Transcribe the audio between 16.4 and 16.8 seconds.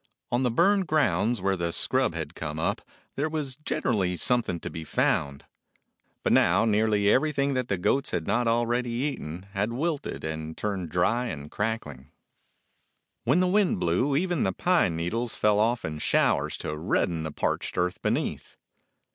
to